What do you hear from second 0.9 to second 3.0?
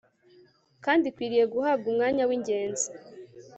ikwiriye guhabwa umwanya w'ingenzi